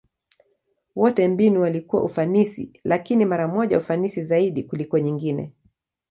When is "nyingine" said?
4.99-5.53